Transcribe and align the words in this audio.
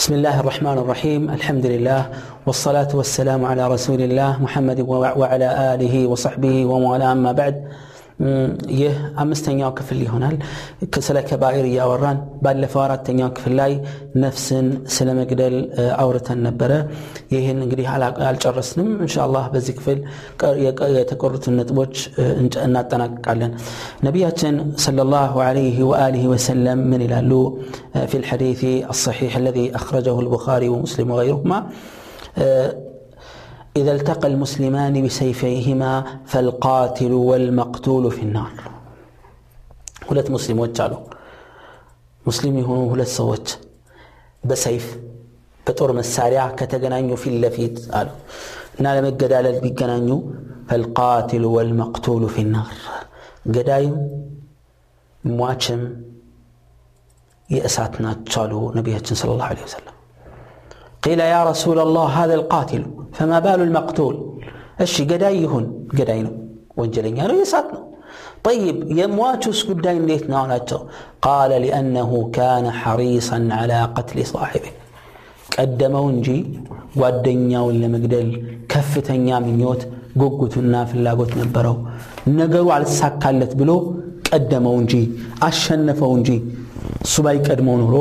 بسم 0.00 0.14
الله 0.14 0.40
الرحمن 0.40 0.78
الرحيم. 0.78 1.30
الحمد 1.30 1.66
لله 1.66 2.08
والصلاة 2.46 2.88
والسلام 2.94 3.44
على 3.44 3.68
رسول 3.68 4.00
الله 4.00 4.42
محمد 4.42 4.80
وعلى 5.20 5.74
آله 5.74 6.06
وصحبه 6.06 6.64
وموالاه. 6.64 7.12
أما 7.12 7.32
بعد 7.32 7.68
ይህ 8.79 8.95
አምስተኛው 9.21 9.71
ክፍል 9.77 9.99
ይሆናል 10.05 10.35
ስለ 11.07 11.17
ከባኢር 11.29 11.65
እያወራን 11.69 12.19
ባለፈው 12.43 12.81
አራተኛው 12.83 13.29
ክፍል 13.37 13.53
ላይ 13.59 13.73
ነፍስን 14.23 14.67
ስለ 14.95 15.09
መግደል 15.19 15.55
አውርተን 16.03 16.39
ነበረ 16.47 16.71
ይህን 17.35 17.59
እንግዲህ 17.65 17.87
አልጨረስንም 18.29 18.89
እንሻላህ 19.05 19.45
በዚህ 19.55 19.75
ክፍል 19.79 19.99
የተቆሩትን 20.99 21.57
ነጥቦች 21.61 21.95
እናጠናቅቃለን 22.67 23.53
ነቢያችን 24.07 24.55
صلى 24.85 25.01
الله 25.01 25.33
عليه 25.47 25.77
وآله 25.83 26.23
وسلم 26.33 26.77
من 26.91 27.01
ይላሉ 27.05 27.31
في 28.09 28.17
الحديث 28.21 28.61
الصحيح 28.93 29.31
الذي 29.37 29.65
أخرجه 29.75 30.15
البخاري 30.19 30.67
ومسلم 30.69 31.07
وغيرهما 31.11 31.57
إذا 33.75 33.91
التقى 33.91 34.27
المسلمان 34.27 34.93
بسيفيهما 35.05 35.91
فالقاتل 36.25 37.13
والمقتول 37.29 38.03
في 38.11 38.21
النار 38.27 38.53
ሁለት 40.09 40.27
ሙስሊሞች 40.33 40.75
አሉ 40.83 40.93
ሙስሊም 42.25 42.55
የሆኑ 42.59 42.81
ሁለት 42.91 43.11
ሰዎች 43.19 43.45
በሰይፍ 44.43 44.85
በጦር 45.65 45.91
መሳሪያ 45.99 46.41
ከተገናኙ 46.59 47.07
ፊት 47.21 47.35
ለፊት 47.43 47.77
አሉ 47.99 48.09
እና 48.77 48.85
ለመገዳለል 48.97 49.57
ቢገናኙ 49.63 50.09
ፈልቃትሉ 50.69 51.43
ወልመቅቱሉ 51.55 52.23
ፊ 52.35 52.45
ናር 52.53 52.75
ገዳይም 53.55 53.95
ሟችም 55.23 55.81
የእሳት 57.49 57.95
ናቸው 58.05 58.41
አሉ 58.45 58.53
ነቢያችን 58.77 59.19
ስለ 59.21 59.31
ላሁ 59.41 59.51
ወሰለም 59.65 59.88
قيل 61.03 61.19
يا 61.33 61.41
رسول 61.51 61.77
الله 61.85 62.05
هذا 62.19 62.35
القاتل 62.39 62.83
فما 63.17 63.37
بال 63.45 63.59
المقتول 63.67 64.15
الشي 64.83 65.03
قداي 65.11 65.35
يهون 65.43 65.65
قداي 65.97 66.19
نو 66.25 66.31
وانجلين 66.77 67.17
يانو 67.19 67.35
يساتنا 67.43 67.79
طيب 68.47 68.75
يمواتوس 68.99 69.59
قداي 69.69 69.97
ليت 70.09 70.25
ناولاتو 70.33 70.79
قال 71.25 71.51
لأنه 71.65 72.11
كان 72.37 72.65
حريصا 72.81 73.37
على 73.59 73.77
قتل 73.95 74.17
صاحبه 74.33 74.71
ቀደመው 75.55 76.05
እንጂ 76.13 76.29
ጓደኛውን 77.01 77.75
ለመግደል 77.83 78.29
ከፍተኛ 78.71 79.27
ምኞት 79.45 79.81
ጉጉቱና 80.21 80.75
ፍላጎት 80.91 81.31
ነበረው 81.41 81.75
ነገሩ 82.39 82.65
አልሳካለት 82.77 83.51
ብሎ 83.59 83.71
ቀደመው 84.29 84.75
እንጂ 84.81 84.93
አሸነፈው 85.47 86.11
እንጂ 86.17 86.29
እሱ 87.05 87.15
ባይቀድመው 87.25 87.75
ኖሮ 87.83 87.95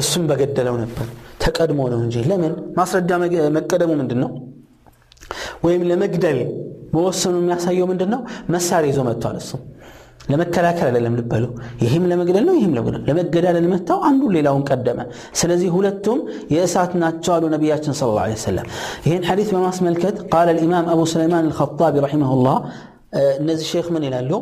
እሱም 0.00 0.24
በገደለው 0.30 0.76
ነበር 0.82 1.06
ተቀድሞ 1.42 1.80
ነው 1.92 2.00
እንጂ 2.04 2.16
ለምን 2.30 2.54
ማስረጃ 2.78 3.10
መቀደሙ 3.58 3.90
ምንድን 4.00 4.20
ነው 4.24 4.30
ወይም 5.66 5.82
ለመግደል 5.90 6.38
መወሰኑ 6.94 7.34
የሚያሳየው 7.40 7.86
ምንድን 7.90 8.10
ነው 8.14 8.20
መሳሪያ 8.54 8.90
ይዞ 8.92 9.00
መጥቷል 9.08 9.36
እሱ 9.40 9.50
ለመከላከል 10.32 10.86
አይደለም 10.88 11.14
ልበሉ 11.18 11.44
ይህም 11.82 12.04
ለመግደል 12.10 12.44
ነው 12.48 12.54
ይህም 12.58 12.72
ለመግደል 12.76 13.02
ለመገዳደል 13.08 13.66
መጥተው 13.72 13.98
አንዱ 14.08 14.22
ሌላውን 14.36 14.62
ቀደመ 14.70 15.00
ስለዚህ 15.40 15.68
ሁለቱም 15.76 16.18
የእሳት 16.54 16.92
ናቸው 17.02 17.32
አሉ 17.36 17.44
ነቢያችን 17.54 17.94
ስለ 18.00 18.10
ላ 18.18 18.24
ሰለም 18.44 18.66
ይህን 19.06 19.22
ሐዲት 19.30 19.50
በማስመልከት 19.54 20.18
ቃል 20.32 20.50
ልኢማም 20.56 20.88
አቡ 20.94 21.06
ሱለይማን 21.12 21.46
አልኸጣቢ 21.48 21.94
ረሒመሁላህ 22.06 22.58
እነዚህ 23.40 23.66
ሼክ 23.72 23.88
ምን 23.94 24.04
ይላሉ 24.08 24.32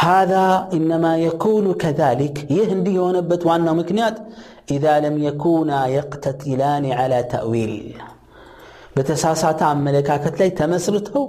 هذا 0.00 0.68
إنما 0.72 1.18
يكون 1.18 1.74
كذلك. 1.74 2.50
يهندي 2.50 2.98
ونبت 2.98 3.46
وأنه 3.46 3.72
مكنيات. 3.72 4.18
إذا 4.70 5.00
لم 5.00 5.22
يكونا 5.22 5.86
يقتتلان 5.86 6.92
على 6.92 7.22
تأويل. 7.22 7.94
በተሳሳተ 8.98 9.60
አመለካከት 9.70 10.34
ላይ 10.40 10.50
ተመስርተው 10.58 11.24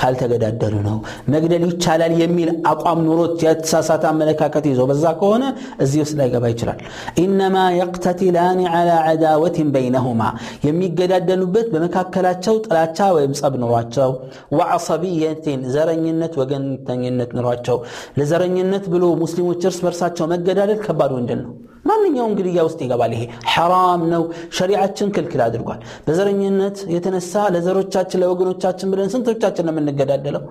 ካልተገዳደሉ 0.00 0.74
ነው። 0.86 0.96
መግደል 1.32 1.64
ይቻላል 1.68 2.12
የሚል 2.20 2.48
አቋም 2.70 3.00
ኑሮት 3.06 3.42
የተሳሳተ 3.46 4.04
አመለካከት 4.10 4.64
ይዞ 4.70 4.80
በዛ 4.90 5.04
ከሆነ 5.20 5.44
እዚህ 5.84 6.00
ውስጥ 6.04 6.14
ላይገባ 6.20 6.44
ይችላል። 6.52 6.78
ኢነማ 7.22 7.56
የቅተቲላን 7.76 8.60
ዓላ 8.72 8.90
ዓዳወትን 9.10 9.68
በይነሁማ 9.74 10.22
የሚገዳደሉበት 10.68 11.68
በመካከላቸው 11.74 12.56
ጥላቻ 12.66 13.08
ወይም 13.16 13.34
ጸብ 13.40 13.56
ኑሯቸው 13.62 14.10
ወዐሰብየትን 14.58 15.62
ዘረኝነት 15.74 16.34
ወገንተኝነት 16.42 17.30
ኑሯቸው። 17.38 17.78
ለዘረኝነት 18.18 18.86
ብሎ 18.94 19.04
ሙስሊሞች 19.22 19.62
እርስ 19.64 19.80
በርሳቸው 19.84 20.28
መገዳደል 20.34 20.80
ከባድ 20.84 21.12
ወንጀል 21.16 21.40
ነው 21.44 21.54
ማንኛውም 21.89 22.33
ግድያ 22.37 22.63
ውስጥ 22.67 22.79
ይገባል 22.85 23.11
ይሄ 23.15 23.23
ሐራም 23.53 24.01
ነው 24.13 24.23
ሸሪዓችን 24.57 25.09
ክልክል 25.15 25.41
አድርጓል 25.45 25.79
በዘረኝነት 26.07 26.77
የተነሳ 26.93 27.43
ለዘሮቻችን 27.55 28.21
ለወገኖቻችን 28.23 28.91
ብለን 28.93 29.11
ስንቶቻችን 29.13 29.65
ነው 29.67 29.73
የምንገዳደለው 29.75 30.43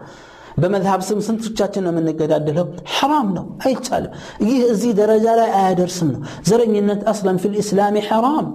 በመዝሃብ 0.62 1.00
ስም 1.08 1.18
ስንቶቻችን 1.26 1.84
ነው 1.86 1.92
የምንገዳደለው 1.94 2.66
ሐራም 2.94 3.28
ነው 3.36 3.44
አይቻልም 3.66 4.12
ይህ 4.46 4.58
እዚህ 4.72 4.92
ደረጃ 5.00 5.26
ላይ 5.40 5.50
አያደርስም 5.58 6.08
ነው 6.14 6.20
ዘረኝነት 6.48 7.02
አስለን 7.12 7.38
ፊ 7.42 7.52
ልእስላም 7.52 7.98
ሐራም 8.08 8.48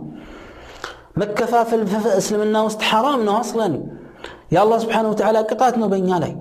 መከፋፈል 1.21 1.81
እስልምና 2.19 2.57
ውስጥ 2.67 2.81
ሐራም 2.89 3.21
ነው 3.27 3.35
አስለን 3.39 3.73
የአላህ 4.53 4.77
ስብሓን 4.83 5.07
ወተዓላ 5.11 5.37
ቅጣት 5.49 5.75
ነው 5.81 5.87
በእኛ 5.91 6.09
ላይ 6.23 6.33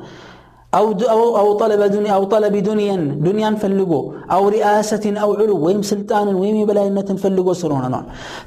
أو, 0.79 0.87
أو, 1.15 1.23
أو 1.41 1.49
طلب 1.53 1.81
دنيا 1.97 2.13
أو 2.19 2.25
طلب 2.25 2.55
دنيا 2.71 2.97
دنيا 3.29 3.51
فلقو 3.63 4.01
أو 4.35 4.43
رئاسة 4.49 5.05
أو 5.23 5.31
علو 5.39 5.55
ويم 5.65 5.83
سلطان 5.83 6.29
ويم 6.35 6.59
بلاينة 6.69 7.09
فلقو 7.23 7.53
سرون 7.53 7.95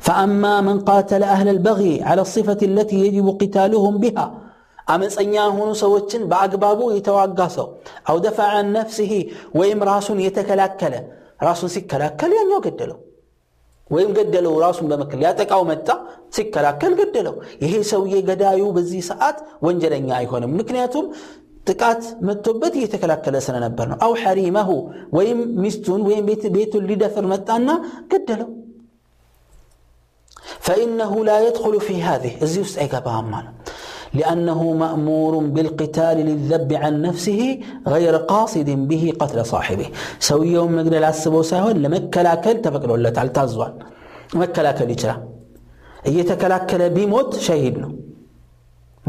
فأما 0.06 0.56
من 0.68 0.78
قاتل 0.90 1.24
أهل 1.36 1.48
البغي 1.56 1.94
على 2.10 2.22
الصفة 2.28 2.62
التي 2.72 2.98
يجب 3.06 3.28
قتالهم 3.42 3.96
بها 4.04 4.28
አመፀኛ 4.94 5.36
ሆኑ 5.58 5.70
ሰዎችን 5.84 6.24
በአግባቡ 6.32 6.80
የተዋጋ 6.96 7.40
ሰው 7.56 7.68
አው 8.10 8.18
ደፋ 8.26 8.40
አን 8.58 8.68
ነፍሲሂ 8.76 9.14
ወይም 9.60 9.80
ራሱን 9.92 10.18
የተከላከለ 10.26 10.96
ራሱን 11.48 11.70
ሲከላከል 11.76 12.34
ያኛው 12.40 12.60
ገደለው 12.66 13.00
ወይም 13.90 14.12
ገደለው 14.18 14.54
ራሱን 14.66 14.86
በመከል 14.92 15.20
ሊያጠቃው 15.24 15.64
መጣ 15.72 15.88
ሲከላከል 16.36 16.94
ገደለው 17.00 17.36
ይሄ 17.64 17.74
ሰውዬ 17.92 18.22
ገዳዩ 18.30 18.62
በዚህ 18.78 19.02
ሰዓት 19.10 19.40
ወንጀለኛ 19.68 20.10
አይሆንም 20.20 20.54
ምክንያቱም 20.60 21.08
ጥቃት 21.70 22.04
መጥቶበት 22.28 22.74
እየተከላከለ 22.80 23.36
ስለነበር 23.48 23.86
ነው 23.92 23.98
አው 24.08 24.14
ሐሪመሁ 24.24 24.70
ወይም 25.18 25.40
ሚስቱን 25.64 26.02
ወይም 26.10 26.26
ቤቱን 26.58 26.86
ሊደፍር 26.92 27.28
መጣና 27.34 27.70
ገደለው 28.14 28.52
فإنه 30.66 31.12
لا 31.30 31.38
يدخل 31.48 31.74
في 31.88 31.96
هذه 32.08 32.34
الزي 32.44 32.62
استعقبها 32.68 33.22
مالا 33.32 33.52
لأنه 34.14 34.60
مأمور 34.84 35.34
بالقتال 35.56 36.18
للذب 36.30 36.70
عن 36.84 36.94
نفسه 37.08 37.42
غير 37.94 38.14
قاصد 38.32 38.70
به 38.90 39.04
قتل 39.22 39.40
صاحبه 39.54 39.88
سوي 40.30 40.50
يوم 40.58 40.72
مقدر 40.78 41.04
السبو 41.08 41.42
ساهون 41.52 41.76
لمكلاكل 41.84 42.56
تفكروا 42.66 42.96
الله 42.98 43.10
تعالى 43.16 43.32
تازوان 43.38 43.74
مكلاكل 44.42 44.90
يجرى 44.96 45.16
እየተከላከለ 46.10 46.82
ቢሞት 46.96 47.32
ሸሂድ 47.46 47.76
ነው 47.84 47.92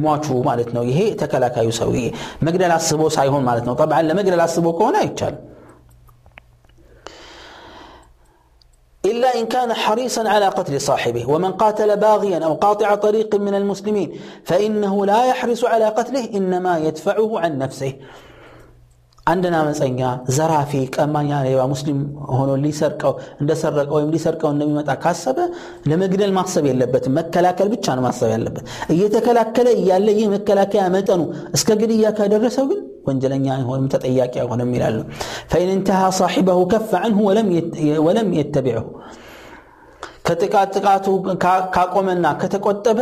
ሟቹ 0.05 0.27
ማለት 0.49 0.71
ነው 0.77 0.83
ይሄ 0.91 1.01
ተከላካዩ 1.21 1.69
ሰውዬ 1.81 2.07
መግደል 2.47 2.73
አስቦ 2.79 3.03
ሳይሆን 3.17 3.45
ማለት 3.51 3.65
ነው 3.69 3.75
ጠብዓን 3.83 4.09
ለመግደል 4.11 4.43
አስቦ 4.47 4.67
ከሆነ 4.79 4.97
አይቻልም 5.05 5.43
إلا 9.05 9.31
إن 9.39 9.47
كان 9.47 9.71
حريصا 9.75 10.29
على 10.29 10.47
قتل 10.49 10.81
صاحبه 10.81 11.25
ومن 11.33 11.53
قاتل 11.53 11.97
باغيا 11.97 12.39
أو 12.47 12.55
قاطع 12.55 12.89
طريق 12.95 13.31
من 13.37 13.55
المسلمين 13.55 14.09
فإنه 14.45 15.07
لا 15.07 15.21
يحرص 15.27 15.65
على 15.65 15.85
قتله 15.89 16.25
إنما 16.35 16.79
يدفعه 16.79 17.41
عن 17.41 17.59
نفسه 17.59 17.93
አንድና 19.27 19.57
መፀኛ 19.69 20.01
ዘራፊ 20.35 20.73
ቀማኛ 20.95 21.39
ሌባ 21.47 21.63
ሙስሊም 21.71 22.01
ሆኖ 22.35 22.51
ሊሰርቀው 22.65 23.13
እንደሰረቀው 23.41 23.97
ወይም 23.97 24.11
ሊሰርቀው 24.15 24.51
እንደሚመጣ 24.55 24.91
ካሰበ 25.05 25.39
ለመግደል 25.91 26.33
ማሰብ 26.37 26.65
የለበትም 26.69 27.15
መከላከል 27.19 27.69
ብቻ 27.75 27.97
ነው 27.97 28.05
ማሰብ 28.07 28.31
ያለበት 28.35 28.65
እየተከላከለ 28.95 29.69
እያለ 29.81 30.09
ይህ 30.19 30.29
መከላከያ 30.35 30.85
መጠኑ 30.97 31.23
እስከ 31.59 31.79
ግድያ 31.83 32.13
ካደረሰው 32.19 32.67
ግን 32.71 32.81
ወንጀለኛ 33.09 33.47
አይሆንም 33.57 33.91
ተጠያቂ 33.95 34.35
አይሆንም 34.43 34.71
ይላሉ 34.77 34.97
ፈኢን 35.51 35.73
እንተሃ 35.77 36.03
ሳሒበሁ 36.21 36.63
ከፈ 36.73 36.93
አንሁ 37.03 37.21
ወለም 38.07 38.31
የተቢዕሁ 38.41 38.85
ከጥቃት 40.29 40.71
ጥቃቱ 40.77 41.09
ካቆመና 41.75 42.27
ከተቆጠበ 42.41 43.01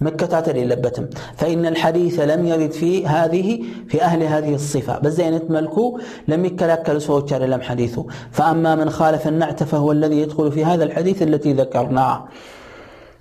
مكتاتل 0.00 0.56
يلبتم 0.56 1.06
فإن 1.36 1.66
الحديث 1.66 2.20
لم 2.20 2.46
يرد 2.46 2.70
في 2.70 3.06
هذه 3.06 3.62
في 3.88 4.02
أهل 4.02 4.22
هذه 4.22 4.54
الصفة። 4.54 4.98
بزينة 4.98 5.42
ملكو 5.48 5.98
لم 6.28 6.44
يكلاكل 6.44 7.00
سوى 7.02 7.24
لم 7.32 7.60
حديثه 7.60 8.06
فأما 8.30 8.74
من 8.74 8.90
خالف 8.90 9.28
النعت 9.28 9.62
فهو 9.62 9.92
الذي 9.92 10.20
يدخل 10.20 10.52
في 10.52 10.64
هذا 10.64 10.84
الحديث 10.84 11.22
التي 11.22 11.52
ذكرناه 11.52 12.24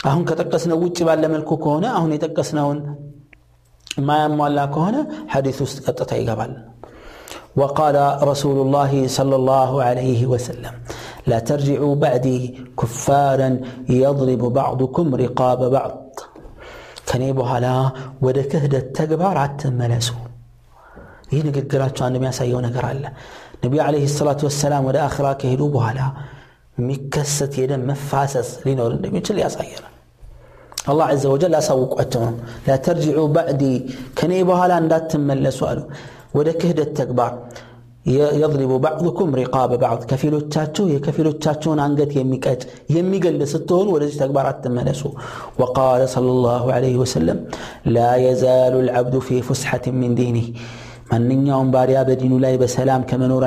أهون 0.06 0.26
كتقسنا 0.26 0.74
وجه 0.74 1.04
بعد 1.04 1.26
ملكو 1.26 1.58
كهنا 1.58 1.98
أهون 1.98 2.14
يتقسنا 2.14 2.96
ما 3.98 4.26
يمولا 4.26 4.66
كهنا 4.66 5.08
حديث 5.28 5.62
استقطت 5.62 6.12
يقبل 6.12 6.58
وقال 7.56 8.28
رسول 8.28 8.62
الله 8.66 9.08
صلى 9.08 9.36
الله 9.36 9.84
عليه 9.84 10.26
وسلم 10.26 10.72
لا 11.28 11.40
ترجعوا 11.40 11.96
بعدي 11.96 12.66
كفارا 12.80 13.60
يضرب 13.90 14.54
بعضكم 14.54 15.16
رقاب 15.16 15.72
بعض. 15.72 16.07
ከኔ 17.17 17.25
በኋላ 17.39 17.67
ወደ 18.27 18.39
ክህደት 18.51 18.87
ተግባር 18.99 19.37
አትመለሱ 19.45 20.09
ይህ 21.33 21.43
ንግግራቸው 21.49 22.03
አንድ 22.07 22.17
የሚያሳየው 22.19 22.61
ነገር 22.67 22.85
አለ 22.91 23.05
ነቢዩ 23.65 23.81
ዓለይሂ 23.87 24.05
ሰላቱ 24.17 24.41
ወሰላም 24.49 24.85
ወደ 24.89 24.99
አኽራ 25.07 25.27
ከሄዱ 25.41 25.63
በኋላ 25.75 26.01
የሚከሰት 26.79 27.55
የደም 27.61 27.83
መፋሰስ 27.91 28.51
ሊኖር 28.67 28.93
እንደሚችል 28.97 29.37
ያሳየናል 29.45 29.89
አላህ 30.91 31.09
ዘ 31.23 31.27
ወጀል 31.33 31.55
አሳውቋቸው 31.59 32.23
ነው 32.27 32.35
ላ 32.67 32.77
ተርጅዑ 32.87 33.25
ባዕዲ 33.35 33.63
ከኔ 34.19 34.33
በኋላ 34.49 34.73
እንዳትመለሱ 34.83 35.61
አሉ 35.71 35.81
ወደ 36.39 36.49
ክህደት 36.61 36.91
ተግባር 37.01 37.33
يضرب 38.08 38.82
بعضكم 38.82 39.36
رقاب 39.36 39.80
بعض. 39.80 40.04
كفيلو 40.04 40.40
تاتو 40.40 40.88
يكفيلو 40.88 41.32
تاتون 41.32 41.80
عن 41.80 41.96
قد 42.00 42.16
يمي 42.16 42.38
قد 42.38 42.64
يمي 42.90 43.18
قل 43.20 43.48
ستون 43.48 43.88
وقال 45.60 46.10
صلى 46.10 46.32
الله 46.32 46.74
عليه 46.74 46.96
وسلم 46.98 47.38
لا 47.86 48.16
يزال 48.16 48.74
العبد 48.84 49.20
في 49.20 49.42
فسحة 49.42 49.86
من 49.88 50.16
دينه. 50.16 50.48
من 51.12 51.48
يوم 51.48 51.72
باريا 51.72 52.04
بدين 52.04 52.34
لا 52.42 52.56
بسلام 52.56 53.02
كما 53.10 53.28
نور 53.28 53.44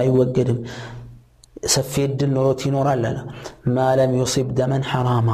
ሰፊ 1.62 1.92
እድል 2.04 2.30
ኖሮት 2.36 2.60
ይኖራል 2.66 3.02
አለ 3.06 3.16
ማለም 3.76 4.12
ዩሲብ 4.18 4.48
ደመን 4.58 4.84
ሐራማ 4.90 5.30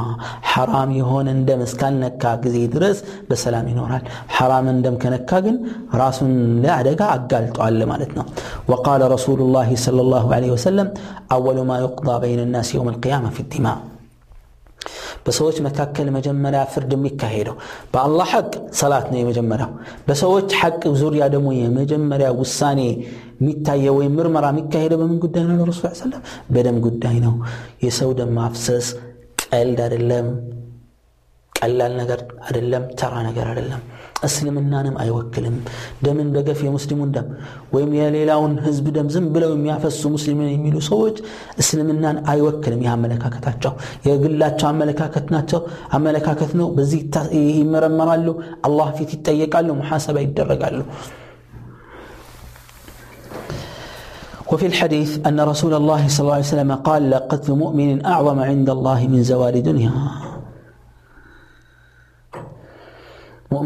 ሐራም 0.51 0.89
የሆነን 0.97 1.39
ደም 1.47 1.61
እስካልነካ 1.67 2.33
ጊዜ 2.43 2.57
ድረስ 2.73 2.97
በሰላም 3.29 3.67
ይኖራል 3.71 4.03
ሐራምን 4.37 4.79
ደም 4.85 4.97
ከነካ 5.03 5.39
ግን 5.45 5.57
ራሱን 6.01 6.31
ለአደጋ 6.63 7.01
አጋልጧል 7.15 7.79
ማለት 7.91 8.13
ነው 8.19 8.25
ወቃለ 8.73 9.03
ረሱሉ 9.15 9.51
ላህ 9.55 9.69
ለ 9.99 10.07
ላሁ 10.13 10.31
ለ 10.37 10.53
ወሰለም 10.55 10.89
አወሉ 11.35 11.59
ማ 11.69 11.79
ዩቅዳ 11.85 12.17
በይን 12.23 12.43
ናስ 12.55 12.71
የውም 12.75 12.89
ልቅያማ 12.95 13.31
ፊ 13.37 13.47
ዲማ 13.53 13.67
በሰዎች 15.26 15.56
መካከል 15.66 16.08
መጀመሪያ 16.16 16.62
ፍርድ 16.72 16.92
የሚካሄደው 16.96 17.56
በአላህ 17.94 18.28
ሐቅ 18.34 18.52
ሰላት 18.74 19.06
ነው 19.12 19.18
የመጀመሪያው 19.20 19.70
በሰዎች 20.08 20.50
ሐቅ 20.60 20.82
ዙሪያ 21.02 21.26
ደግሞ 21.34 21.48
የመጀመሪያ 21.58 22.30
ውሳኔ 22.40 22.80
የሚታየው 23.40 23.94
ወይም 24.00 24.14
ምርመራ 24.18 24.46
የሚካሄደው 24.52 25.00
በምን 25.00 25.18
ጉዳይ 25.24 25.44
ነው 25.50 25.66
ረሱል 25.70 25.94
ሰለም 26.02 26.22
በደም 26.54 26.78
ጉዳይ 26.86 27.16
ነው 27.20 27.34
የሰው 27.84 28.12
ደም 28.18 28.32
ማፍሰስ 28.38 28.88
ቀልድ 29.46 29.80
አይደለም 29.86 30.28
ቀላል 31.52 31.92
ነገር 31.98 32.20
አይደለም 32.46 32.84
ተራ 33.00 33.14
ነገር 33.26 33.46
አይደለም 33.48 33.82
እስልምናንም 34.26 34.96
አይወክልም 35.02 35.56
ደምን 36.04 36.28
በገፍ 36.34 36.60
የሙስሊሙን 36.66 37.10
ደም 37.16 37.28
ወይም 37.74 37.90
የሌላውን 37.98 38.52
ህዝብ 38.66 38.86
ደም 38.96 39.08
ዝም 39.14 39.26
ብለው 39.34 39.50
የሚያፈሱ 39.54 40.02
ሙስሊምን 40.16 40.50
የሚሉ 40.52 40.76
ሰዎች 40.90 41.16
እስልምናን 41.62 42.18
አይወክልም 42.32 42.82
ይህ 42.84 42.92
አመለካከታቸው 42.96 43.74
የግላቸው 44.08 44.68
አመለካከት 44.72 45.26
ናቸው 45.36 45.62
አመለካከት 45.98 46.52
ነው 46.60 46.68
በዚህ 46.78 47.02
ይመረመራሉ 47.60 48.28
አላህ 48.68 48.90
ፊት 48.98 49.12
ይጠየቃሉ 49.18 49.68
ሙሐሰባ 49.80 50.18
ይደረጋሉ 50.26 50.80
وفي 54.52 54.66
الحديث 54.66 55.10
أن 55.26 55.40
رسول 55.40 55.74
الله 55.74 56.08
صلى 56.08 56.22
الله 56.22 56.34
عليه 56.34 56.44
وسلم 56.44 56.72
قال 56.74 57.10
لقتل 57.10 57.52
مؤمن 57.52 58.06
أعظم 58.06 58.38
عند 58.40 58.70
الله 58.70 59.00
من 59.06 59.22
زوال 59.22 59.56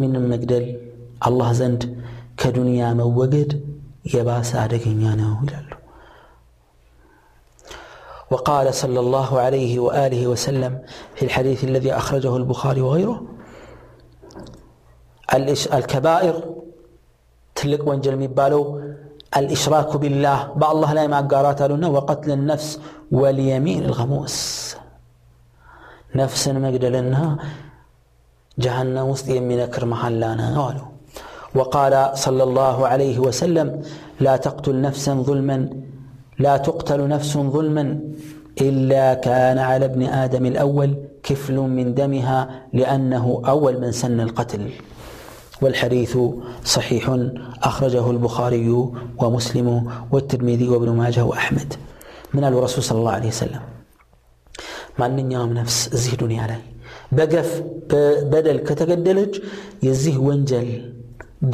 دنيا 0.01 0.19
مؤمن 0.19 0.29
مقدل 0.29 0.65
الله 1.27 1.53
زند 1.53 1.81
كدنيا 2.37 2.93
موجد 2.93 3.49
يباس 4.13 4.55
أدقنيانا 4.55 5.27
ولالو 5.41 5.77
وقال 8.31 8.73
صلى 8.73 8.99
الله 8.99 9.39
عليه 9.39 9.79
وآله 9.79 10.27
وسلم 10.27 10.79
في 11.15 11.25
الحديث 11.25 11.63
الذي 11.63 11.93
أخرجه 11.93 12.37
البخاري 12.37 12.81
وغيره 12.81 13.21
الكبائر 15.73 16.35
تلك 17.55 17.87
وانجل 17.87 18.15
ميبالو 18.15 18.81
الإشراك 19.37 19.97
بالله 19.97 20.53
بعض 20.55 20.75
الله 20.75 20.93
لا 20.93 21.07
ما 21.07 21.21
قارات 21.21 21.61
لنا 21.61 21.87
وقتل 21.87 22.31
النفس 22.31 22.79
واليمين 23.11 23.85
الغموس። 23.85 24.75
نفس 26.15 26.47
مقدلنها 26.47 27.37
جهنم 28.59 29.07
وسط 29.07 29.27
يمينكر 29.29 29.85
محلانا 29.85 30.61
قالوا. 30.61 30.87
وقال 31.55 32.11
صلى 32.17 32.43
الله 32.43 32.87
عليه 32.87 33.19
وسلم 33.19 33.81
لا 34.19 34.37
تقتل 34.37 34.81
نفسا 34.81 35.13
ظلما 35.13 35.69
لا 36.39 36.57
تقتل 36.57 37.07
نفس 37.07 37.37
ظلما 37.37 37.99
إلا 38.61 39.13
كان 39.13 39.57
على 39.57 39.85
ابن 39.85 40.03
آدم 40.03 40.45
الأول 40.45 40.97
كفل 41.23 41.55
من 41.59 41.93
دمها 41.93 42.67
لأنه 42.73 43.41
أول 43.45 43.81
من 43.81 43.91
سن 43.91 44.19
القتل. 44.19 44.69
والحديث 45.61 46.17
صحيح 46.65 47.17
أخرجه 47.63 48.11
البخاري 48.11 48.69
ومسلم 49.17 49.91
والترمذي 50.11 50.69
وابن 50.69 50.89
ماجه 50.89 51.25
وأحمد. 51.25 51.73
من 52.33 52.43
الرسول 52.43 52.83
صلى 52.83 52.99
الله 52.99 53.11
عليه 53.11 53.27
وسلم. 53.27 53.61
من 54.99 55.31
يوم 55.31 55.53
نفس 55.53 55.89
زي 55.93 56.15
دنيا 56.15 56.41
علي. 56.41 56.61
በገፍ 57.16 57.50
በበደል 57.90 58.60
ከተገደለች 58.68 59.34
የዚህ 59.86 60.16
ወንጀል 60.28 60.68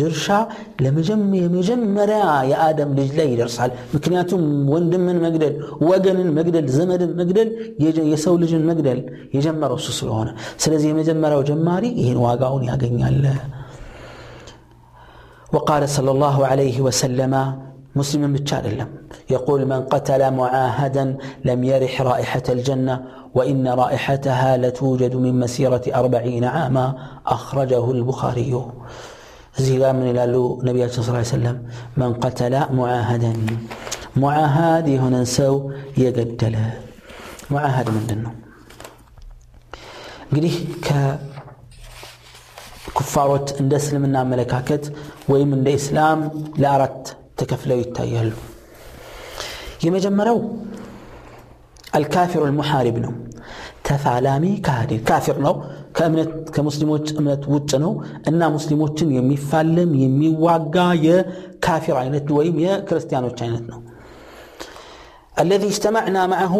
ድርሻ 0.01 0.27
የመጀመሪያ 1.37 2.21
የአደም 2.51 2.91
ልጅ 2.99 3.11
ላይ 3.19 3.27
ይደርሳል 3.33 3.71
ምክንያቱም 3.95 4.43
ወንድምን 4.75 5.19
መግደል 5.25 5.55
ወገንን 5.91 6.29
መግደል 6.39 6.67
ዘመድን 6.77 7.11
መግደል 7.21 7.49
የሰው 8.13 8.37
ልጅን 8.43 8.63
መግደል 8.71 9.01
የጀመረው 9.37 9.81
እሱ 9.83 9.91
ስለሆነ 10.01 10.29
ስለዚህ 10.65 10.89
የመጀመሪያው 10.93 11.43
ጀማሪ 11.51 11.85
ይህን 12.03 12.21
ዋጋውን 12.27 12.65
ያገኛል 12.71 13.19
وقال 15.53 15.83
صلى 15.89 16.11
الله 16.11 16.37
عليه 16.47 16.77
وسلم 16.81 17.33
مسلم 17.95 18.33
بالشارلم 18.33 18.89
يقول 19.31 19.61
من 19.67 19.81
قتل 19.85 20.23
معاهدا 20.31 21.05
لم 21.45 21.61
يرح 21.65 21.93
رائحة 22.03 22.47
الجنة 22.49 22.95
وإن 23.37 23.65
رائحتها 23.83 24.51
لتوجد 24.57 25.15
من 25.17 25.41
مسيرة 25.41 25.85
أربعين 25.95 26.45
عاما 26.45 26.87
أخرجه 27.27 27.85
البخاري 27.91 28.53
زي 29.59 29.93
من 29.93 30.05
إلى 30.11 30.23
نبي 30.69 30.83
صلى 30.89 31.01
الله 31.03 31.19
عليه 31.23 31.37
وسلم 31.37 31.57
من 31.97 32.11
قتل 32.15 32.55
معاهدا 32.79 33.33
معاهد 34.17 34.87
هنا 35.03 35.21
نسو 35.23 35.55
يقتل 36.05 36.55
معاهد 37.51 37.89
من 37.97 38.05
دنه 38.11 38.33
እንግዲህ 40.33 40.55
ከኩፋሮች 42.87 43.47
እንደ 43.63 43.73
እስልምና 43.81 44.15
አመለካከት 44.25 44.85
ወይም 45.33 45.51
እንደ 45.57 45.69
ኢስላም 45.79 46.21
ለአራት 46.63 47.03
ተከፍለው 47.41 47.79
ይታያሉ 47.81 48.31
የመጀመሪያው 49.87 50.39
አልካፊሩ 51.99 52.43
ልሙሓሪብ 52.51 52.97
ነው 53.05 53.13
ተፋላሚ 53.87 54.45
ካህዲ 54.67 54.93
ካፊር 55.09 55.39
ነው 55.47 55.55
ከእምነት 55.97 56.31
ከሙስሊሞች 56.55 57.07
እምነት 57.21 57.43
ውጭ 57.55 57.73
ነው 57.85 57.93
እና 58.31 58.49
ሙስሊሞችን 58.57 59.09
የሚፋለም 59.17 59.91
የሚዋጋ 60.03 60.77
የካፊር 61.07 61.97
አይነት 62.03 62.29
ወይም 62.39 62.59
የክርስቲያኖች 62.67 63.41
አይነት 63.47 63.67
ነው 63.73 63.81
الذي 65.43 65.69
اجتمعنا 65.73 66.23
معه 66.27 66.55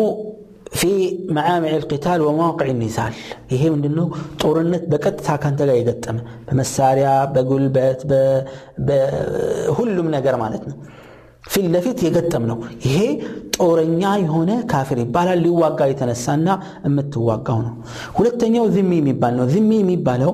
في 0.73 0.93
معامع 1.37 1.71
القتال 1.81 2.19
ومواقع 2.27 2.67
النزال 2.75 3.13
ይሄ 3.53 3.63
ምንድነው 3.75 4.07
ጦርነት 4.43 4.85
በቀጥታ 4.93 5.29
ካንተ 5.43 5.61
ጋር 5.69 5.77
የገጠመ 5.79 6.17
በመሳሪያ 6.47 7.09
በጉልበት 7.35 8.01
በሁሉም 8.89 10.09
ነገር 10.17 10.37
ማለት 10.45 10.63
ነው 10.71 10.77
ፊት 11.48 11.66
ለፊት 11.74 12.00
የገጠም 12.06 12.44
ነው 12.50 12.58
ይሄ 12.86 12.98
ጦረኛ 13.58 14.02
የሆነ 14.24 14.52
ካፊር 14.72 15.00
ይባላል። 15.04 15.40
ሊዋጋ 15.46 15.80
የተነሳና 15.90 16.48
የምትዋጋው 16.88 17.60
ነው። 17.68 17.74
ሁለተኛው 18.18 18.66
ዝሚ 18.76 18.92
የሚባል 19.00 19.34
ነው። 19.40 19.48
ዝሚ 19.54 19.72
የሚባለው 19.82 20.34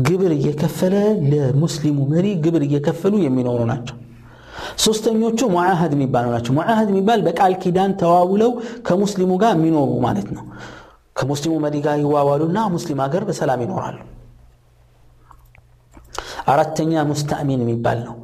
ግብር 0.00 0.30
እየከፈለ 0.36 0.94
ለሙስሊሙ 1.30 1.98
መሪ 2.12 2.26
ግብር 2.44 2.62
እየከፈሉ 2.68 3.14
የሚኖሩ 3.24 3.60
ናቸው። 3.72 3.96
ሶስተኞቹ 4.84 5.38
ሙዓህድ 5.54 5.92
የሚባሉ 5.96 6.26
ናቸው። 6.34 6.52
ሙዓህድ 6.58 6.88
የሚባል 6.92 7.20
በቃል 7.26 7.52
ኪዳን 7.62 7.92
ተዋውለው 8.00 8.52
ከሙስሊሙ 8.86 9.32
ጋር 9.42 9.52
የሚኖሩ 9.56 9.90
ማለት 10.06 10.28
ነው። 10.36 10.44
ከሙስሊሙ 11.16 11.54
መሪ 11.64 11.76
ጋር 11.86 11.96
ይዋዋሉና 12.02 12.58
ሙስሊም 12.74 13.00
ሀገር 13.04 13.22
በሰላም 13.28 13.62
ይኖራሉ 13.64 13.98
አራተኛ 16.48 17.02
ሙስተእሚን 17.10 17.62
የሚባል 17.64 18.00
ነው። 18.06 18.16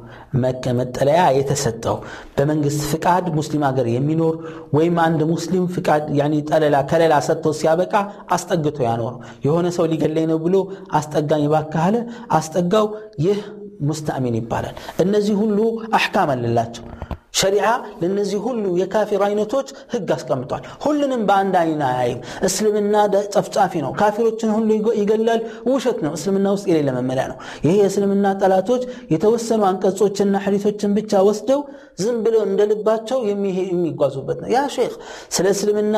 መጠለያ 0.79 1.21
የተሰጠው። 1.37 1.95
በመንግስት 2.35 2.81
ፍቃድ 2.91 3.25
ሙስሊም 3.37 3.63
ሀገር 3.67 3.87
የሚኖር 3.89 4.35
ወይም 4.73 4.97
አንድ 5.05 5.21
ሙስሊም 5.31 5.65
ፍቃድ 5.75 6.03
ጠለላ 6.49 6.77
ከለላ 6.91 7.15
ሰጥተው 7.27 7.53
ሲያበቃ 7.59 7.93
አስጠግቶ 8.31 8.77
ያኖረው። 8.87 9.17
የሆነ 9.45 9.67
ሰው 9.77 9.87
ሊገለኝ 9.91 10.27
ነው 10.31 10.39
ብሎ 10.45 10.55
አስጠጋኝ 10.91 11.45
ባካለ 11.53 11.95
አስጠጋው። 12.31 12.87
ይህ 13.19 13.39
ሙስተእሚን 13.81 14.37
ይባላል። 14.39 14.75
እነዚህ 14.99 15.35
ሁሉ 15.41 15.57
አሕካም 15.93 16.31
አለላቸው 16.33 16.85
ሸሪዓ 17.33 17.65
ለእነዚህ 17.99 18.39
ሁሉ 18.45 18.63
የካፊር 18.79 19.21
አይነቶች 19.25 19.67
ህግ 19.93 20.09
አስቀምጧል። 20.15 20.63
ሁሉንም 20.83 21.21
በአንድ 21.29 21.55
አይን 21.59 21.81
አያይም። 21.87 22.19
እስልምና 22.47 22.95
ጨፍጫፊ 23.35 23.73
ነው። 23.85 23.91
ካፊሮችን 23.99 24.51
ሁሉ 24.55 24.69
ይገላል። 24.99 25.41
ውሸት 25.69 25.99
ነው። 26.05 26.13
እስልምና 26.17 26.47
ውስጥ 26.55 26.65
የሌለ 26.71 26.89
መመሪያ 26.97 27.25
ነው። 27.31 27.37
ይሄ 27.65 27.73
የእስልምና 27.81 28.33
ጠላቶች 28.41 28.83
የተወሰኑ 29.13 29.61
አንቀጾችና 29.69 30.41
ሐዲቶችን 30.45 30.95
ብቻ 30.97 31.21
ወስደው 31.29 31.61
ዝም 31.99 32.17
ብለው 32.25 32.41
እንደልባቸው 32.47 33.19
የሚጓዙበት 33.29 34.37
ነው። 34.43 34.49
ያ 34.53 34.61
ሼክ 34.75 34.93
ስለ 35.35 35.45
እስልምና 35.55 35.95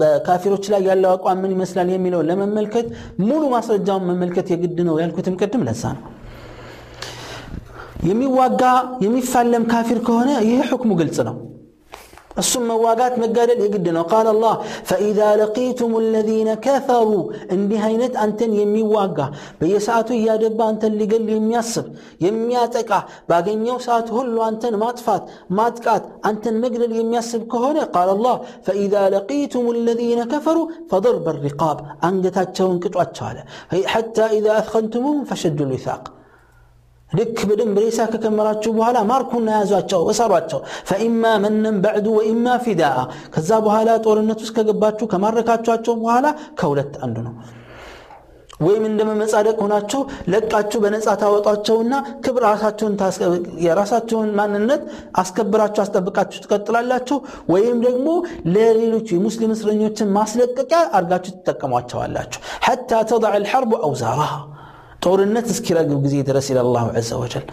በካፊሮች 0.00 0.66
ላይ 0.72 0.82
ያለው 0.90 1.10
አቋም 1.14 1.40
ምን 1.42 1.54
ይመስላል 1.56 1.90
የሚለው 1.92 2.22
ለመመልከት 2.30 2.86
ሙሉ 3.26 3.42
ማስረጃውን 3.54 4.06
መመልከት 4.10 4.46
የግድ 4.54 4.78
ነው 4.88 4.96
ያልኩትም 5.02 5.36
ቅድም 5.40 5.64
ለዛ 5.68 5.84
ነው 5.96 6.04
يمي 8.04 8.26
واقع 8.26 8.82
يمي 8.82 9.06
يميفلم 9.06 9.64
كافر 9.64 9.98
كهنا 9.98 10.40
يه 10.40 10.62
حكم 10.62 10.98
قلتنا 10.98 11.46
ثم 12.42 12.70
واقات 12.70 13.18
مقال 13.18 13.50
يقدنا 13.60 14.02
قال 14.02 14.26
الله 14.26 14.54
فإذا 14.84 15.36
لقيتم 15.36 15.98
الذين 15.98 16.54
كفروا 16.54 17.32
إن 17.52 17.68
بهينت 17.68 18.16
أنتن 18.16 18.52
يمي 18.52 18.82
واقع 18.82 19.30
بيساتو 19.60 20.14
يا 20.14 20.36
رب 20.36 20.60
أنت 20.60 20.84
اللي 20.84 21.04
قال 21.04 21.22
لي 21.26 21.32
يمياسر 21.36 21.84
يمياتك 22.20 22.90
باقي 23.28 23.52
يوسات 23.52 24.12
هلو 24.12 24.42
أنتن 24.48 24.74
ما 24.76 24.92
تفات 24.92 25.24
ما 25.50 25.68
تكات 25.68 26.02
أنت 26.26 26.48
مقرر 26.48 26.92
يمياسر 27.00 27.38
كهنا 27.38 27.84
قال 27.84 28.08
الله 28.16 28.40
فإذا 28.66 29.02
لقيتم 29.10 29.70
الذين 29.70 30.24
كفروا 30.24 30.68
فضرب 30.90 31.28
الرقاب 31.28 31.78
أنت 32.04 32.26
تشون 32.38 32.78
كتو 32.78 33.00
حتى 33.92 34.24
إذا 34.36 34.58
أثخنتمهم 34.58 35.24
فشدوا 35.24 35.66
الوثاق 35.66 36.15
ልክ 37.10 37.38
በደንብ 37.48 37.76
ሬሳ 37.82 38.06
ከከመራችሁ 38.12 38.70
በኋላ 38.76 38.98
ማርኩና 39.10 39.48
ያዟቸው 39.58 40.00
እሰሯቸው። 40.12 40.60
ፈኢማ 40.88 41.34
መንም 41.44 41.76
በዕዱ 41.84 42.06
ወኢማ 42.16 42.56
ፊዳአ። 42.64 42.96
ከዛ 43.34 43.50
በኋላ 43.66 43.90
ጦርነት 44.06 44.40
ውስጥ 44.44 44.54
ከገባችሁ 44.56 45.06
ከማረካችኋቸው 45.12 45.94
በኋላ 46.00 46.26
ከሁለት 46.60 46.94
አንዱ 47.06 47.16
ነው። 47.26 47.34
ወይም 48.60 48.84
እንደ 48.88 49.00
መመጻደቅ 49.08 49.56
ሆናችሁ 49.62 49.98
ለቃችሁ 50.32 50.78
በነፃ 50.84 51.14
ታወጧቸውና 51.22 51.94
ክብር 52.24 52.44
የራሳቸውን 53.66 54.30
ማንነት 54.38 54.82
አስከብራችሁ 55.22 55.82
አስጠብቃችሁ 55.84 56.40
ትቀጥላላችሁ። 56.44 57.18
ወይም 57.50 57.78
ደግሞ 57.86 58.08
ለሌሎች 58.54 59.08
የሙስሊም 59.14 59.54
እስረኞችን 59.56 60.12
ማስለቀቂያ 60.18 60.82
አድርጋችሁ 60.98 61.32
ትጠቀሟቸዋላችሁ። 61.38 62.40
ሐታ 62.66 62.90
ተضዕ 63.10 63.34
الحرب 63.36 63.72
أوزارها 63.82 64.38
ጦርነት 65.05 65.47
እስኪረግብ 65.53 65.99
ጊዜ 66.05 66.15
ድረስ 66.29 66.47
ይላል 66.51 66.67
አላሁ 66.69 66.87
ዐዘ 66.99 67.11
ወጀል 67.21 67.45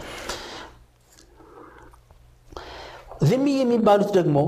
ዝሚ 3.28 3.46
የሚባሉት 3.60 4.10
ደግሞ 4.18 4.38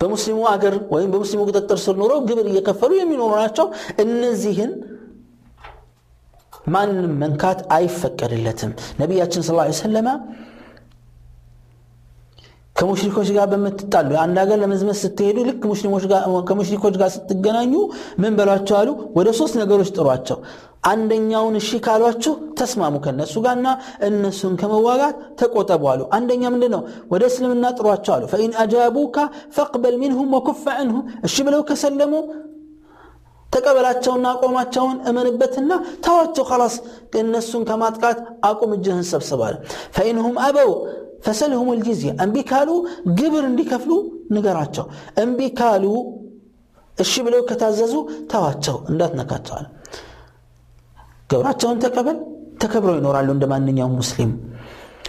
በሙስሊሙ 0.00 0.40
አገር 0.52 0.74
ወይም 0.94 1.08
በሙስሊሙ 1.12 1.42
ቁጥጥር 1.48 1.78
ስር 1.84 1.94
ኖረው 2.00 2.20
ግብር 2.28 2.46
እየከፈሉ 2.50 2.92
የሚኖሩ 2.98 3.32
ናቸው 3.42 3.66
እነዚህን 4.04 4.72
ማንም 6.74 7.10
መንካት 7.22 7.60
አይፈቀድለትም 7.76 8.70
ነቢያችን 9.00 9.42
ስ 9.42 9.52
ሰለማ 9.80 10.08
ከሙሽሪኮች 12.75 13.29
ጋር 13.35 13.45
በምትጣሉ 13.51 14.09
አንድ 14.21 14.37
ሀገር 14.41 14.57
ለመዝመት 14.61 14.97
ስትሄዱ 15.01 15.37
ልክ 15.47 15.59
ከሙሽሪኮች 16.49 16.95
ጋር 17.01 17.09
ስትገናኙ 17.13 17.73
ምን 18.21 18.33
በሏቸው 18.37 18.75
አሉ? 18.79 18.89
ወደ 19.17 19.29
ሶስት 19.39 19.55
ነገሮች 19.61 19.89
ጥሯቸው። 19.97 20.37
አንደኛውን 20.85 21.55
እሺ 21.59 21.69
ካሏችሁ 21.85 22.33
ተስማሙ 22.59 22.95
ከነሱ 23.05 23.35
ጋርና 23.45 23.67
እነሱን 24.07 24.55
ከመዋጋት 24.61 25.15
ተቆጠቡ 25.39 25.83
አሉ። 25.91 26.01
አንደኛ 26.17 26.43
ምንድን 26.55 26.71
ነው 26.75 26.81
ወደ 27.13 27.23
እስልምና 27.31 27.65
ጥሯቸው 27.79 28.13
አሉ። 28.15 28.25
ፈኢን 28.33 28.53
አጃቡካ 28.63 29.17
ፈቅበል 29.57 29.95
ሚንሁም 30.03 30.35
ወኩፈ 30.37 30.65
ዕንሁም 30.83 31.05
እሺ 31.27 31.35
ብለው 31.47 31.63
ከሰለሙ 31.69 32.13
ተቀበላቸውና 33.49 34.27
አቆማቸውን 34.33 34.97
እመንበትና 35.09 35.71
ተዋቸው። 36.05 36.45
ከላስ 36.49 36.75
እነሱን 37.19 37.63
ከማጥቃት 37.69 38.17
አቁም 38.45 38.71
እጅህን 38.77 39.05
ሰብስባል 39.11 39.55
ፈኢንሁም 39.97 40.37
አበው 40.45 40.71
ፈሰልሁም 41.24 41.68
ልጂዝያ 41.78 42.10
እምቢ 42.24 42.36
ካሉ 42.50 42.70
ግብር 43.18 43.44
እንዲከፍሉ 43.48 43.92
ንገራቸው 44.34 44.86
እምቢ 45.24 45.48
ካሉ 45.60 45.84
እሺ 46.96 47.12
ብለው 47.26 47.42
ከታዘዙ 47.48 47.94
ተዋቸው 48.32 48.76
እንዳትነካቸዋል 48.92 49.66
ግብራቸውን 51.30 51.78
ተቀበል 51.84 52.18
ተከብረው 52.62 52.96
ይኖራሉ 52.98 53.28
እንደ 53.34 53.44
ማንኛውም 53.52 53.94
ሙስሊም 54.00 54.32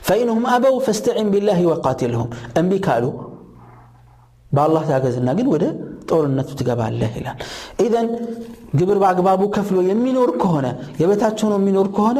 ፈኢንሁም 0.07 0.45
አበው 0.53 0.75
ፈስተዒን 0.85 1.27
ቢላህ 1.33 1.59
ወቃትልሁም 1.71 2.29
እምቢ 2.61 2.73
ካሉ 2.85 3.05
በአላህ 4.51 4.83
ታገዝና 4.89 5.29
ግን 5.37 5.47
ወደ 5.53 5.65
ጦርነቱ 6.09 6.49
ትገባለህ 6.59 7.11
ይላል 7.19 7.37
ኢዘን 7.83 8.07
ግብር 8.79 8.97
በአግባቡ 9.03 9.41
ከፍሎ 9.55 9.77
የሚኖር 9.89 10.29
ከሆነ 10.41 10.67
የበታች 11.01 11.39
ሆኖ 11.45 11.53
የሚኖር 11.59 11.87
ከሆነ 11.97 12.19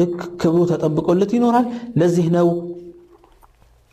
ልክ 0.00 0.18
ክብሩ 0.42 0.60
ተጠብቆለት 0.70 1.32
ይኖራል 1.36 1.66
ለዚህ 2.00 2.26
ነው 2.36 2.48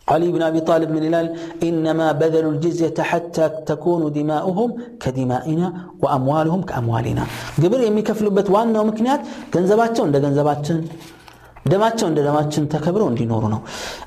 علي 0.07 0.27
بن 0.35 0.41
أبي 0.49 0.59
طالب 0.69 0.89
من 0.95 1.01
الهلال 1.03 1.27
إنما 1.67 2.07
بذلوا 2.19 2.51
الجزية 2.55 2.97
حتى 3.09 3.45
تكون 3.69 4.01
دماؤهم 4.17 4.69
كدمائنا 5.03 5.67
وأموالهم 6.03 6.61
كأموالنا 6.69 7.23
قبل 7.63 7.79
يمي 7.87 8.01
كفلوا 8.07 8.35
بتوانا 8.37 8.79
ومكنيات 8.81 9.21
ገንዘባቸው 9.53 10.03
እንደ 10.07 10.17
ገንዘባችን 10.25 10.77
ደማቸው 11.71 12.07
እንደ 12.11 12.19
ደማችን 12.27 12.63
ተከብረው 12.73 13.07
እንዲኖሩ 13.11 13.43
ነው 13.53 13.61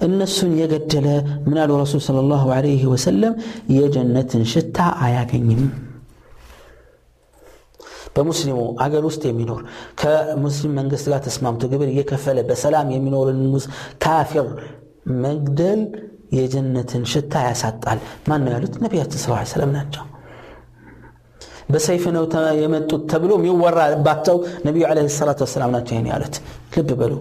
እነሱን 0.06 0.52
የገደለ 0.60 1.06
ምን 1.48 1.58
አሉ 1.62 1.70
ረሱል 1.82 2.00
ስለ 2.06 2.24
ላሁ 2.32 2.46
ዐለይሂ 2.56 2.82
ወሰለም 2.94 3.34
የጀነትን 3.76 4.42
ሽታ 4.52 4.78
አያገኝም 5.06 5.62
በሙስሊሙ 8.14 8.58
አገር 8.84 9.02
ውስጥ 9.08 9.22
የሚኖር 9.28 9.60
ከሙስሊም 10.00 10.72
መንግስት 10.80 11.06
ጋር 11.12 11.20
ተስማምቶ 11.26 11.64
ግብር 11.72 11.88
እየከፈለ 11.92 12.38
በሰላም 12.48 12.88
የሚኖርን 12.96 13.42
ካፊር 14.04 14.48
መግደል 15.24 15.80
የጀነትን 16.32 17.04
ሽታ 17.12 17.34
ያሳጣል 17.46 17.98
ማን 18.28 18.42
ነው 18.44 18.52
ያሉት 18.54 18.74
ነቢያችን 18.84 19.20
ስ 19.22 19.52
ሰለም 19.52 19.72
ናቸው 19.78 20.04
በሰይፍ 21.70 22.04
ነው 22.16 22.24
የመጡት 22.62 23.02
ተብሎ 23.12 23.32
የሚወራባቸው 23.38 24.36
ነቢዩ 24.64 24.84
ለ 24.98 25.02
ሰላት 25.18 25.40
ወሰላም 25.44 25.72
ናቸው 25.76 25.94
ይህን 25.94 26.08
ያሉት 26.12 26.36
ልብ 26.76 26.90
በሉ 27.00 27.14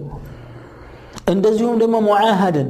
እንደዚሁም 1.34 1.76
ደግሞ 1.82 1.96
ሙዓሃድን 2.08 2.70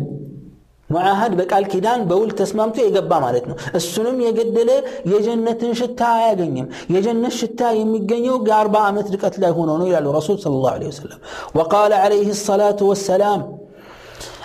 ሙዓሃድ 0.89 1.33
በቃል 1.39 1.63
ኪዳን 1.71 2.01
በውል 2.09 2.29
ተስማምቶ 2.39 2.77
የገባ 2.83 3.11
ማለት 3.25 3.45
ነው 3.49 3.55
እሱንም 3.79 4.17
የገደለ 4.25 4.69
የጀነትን 5.11 5.71
ሽታ 5.79 6.01
አያገኝም 6.15 6.67
የጀነት 6.95 7.33
ሽታ 7.39 7.71
የሚገኘው 7.79 8.35
የአርባ 8.49 8.75
ዓመት 8.87 9.07
ርቀት 9.15 9.35
ላይ 9.43 9.51
ሆኖ 9.57 9.69
ነው 9.81 9.87
ይላሉ 9.89 10.07
ረሱል 10.17 10.37
ስለ 10.43 10.53
ላሁ 10.65 10.89
ወሰለም 10.89 11.19
ወቃለ 11.59 11.93
ዓለይህ 12.03 12.31
ሰላቱ 12.43 12.79
ወሰላም 12.91 13.41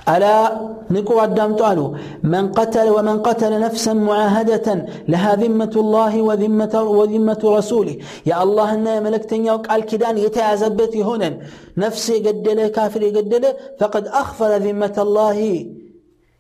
ألا 0.10 0.70
نقوى 0.92 1.24
الدم 1.24 1.56
قالوا 1.56 1.90
من 2.24 2.52
قتل 2.52 2.90
ومن 2.90 3.22
قتل 3.22 3.60
نفسا 3.60 3.94
معاهدة 3.94 4.86
لها 5.08 5.36
ذمة 5.36 5.72
الله 5.76 6.22
وذمة 6.22 6.84
وذمة 6.84 7.42
رسوله. 7.44 7.98
يا 8.26 8.44
الله 8.44 8.74
إن 8.74 9.04
ملكتن 9.04 9.46
يوك 9.46 9.72
الكدان 9.72 10.18
يتعزبت 10.18 10.98
هنا. 10.98 11.38
نفسي 11.78 12.20
قدله 12.28 12.68
كافر 12.68 13.04
قدله 13.06 13.54
فقد 13.80 14.08
أخفر 14.08 14.58
ذمة 14.58 14.96
الله. 14.98 15.66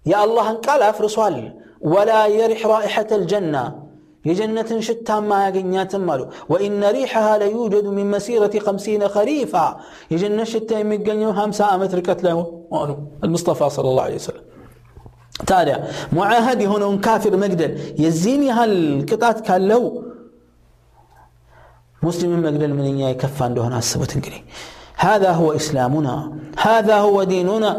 يا 0.05 0.23
الله 0.23 0.47
قال 0.53 0.81
أفرسوال. 0.81 1.53
ولا 1.81 2.27
يرح 2.27 2.65
رائحة 2.65 3.07
الجنة. 3.11 3.88
የጀነትን 4.25 4.79
ሽታማ 4.87 5.29
አያገኛትም 5.39 6.05
አሉ 6.13 6.21
ወኢነ 6.51 6.83
ሪሐሃ 6.95 7.27
ለዩጀዱ 7.41 7.87
ሚን 7.97 8.07
መሲረት 8.15 8.55
ከምሲነ 8.65 9.03
ከሪፋ 9.13 9.53
የጀነት 10.13 10.49
ሽታ 10.53 10.71
የሚገኘው 10.81 11.31
50 11.37 11.69
ዓመት 11.75 11.93
ርቀት 11.99 12.21
ላይ 12.27 12.33
ሆኑ 12.73 12.89
ሙስጠፋ 13.35 13.69
ስለ 13.75 13.93
ላ 13.99 14.07
ሰለም 14.27 14.45
ታዲያ 15.49 15.75
ሙዓህድ 16.17 16.59
የሆነውን 16.65 16.97
ካፊር 17.05 17.35
መግደል 17.43 17.73
የዚህን 18.03 18.43
ያህል 18.49 18.73
ቅጣት 19.09 19.37
ካለው 19.47 19.83
ሙስሊምን 22.01 22.43
መግደል 22.47 22.73
ምንኛ 22.79 22.99
የከፋ 23.11 23.47
እንደሆነ 23.51 23.75
አስቡት 23.83 24.13
እንግዲህ 24.17 24.41
هذا 24.99 25.31
هو 25.31 25.47
إسلامنا 25.53 26.15
هذا 26.67 26.95
هو 27.05 27.17
ديننا 27.33 27.71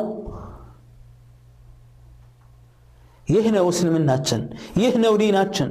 ይህ 3.28 3.46
ነው 3.54 3.66
እስልምናችን 3.72 4.40
ይህ 4.82 4.94
ነው 5.02 5.12
ዲናችን 5.22 5.68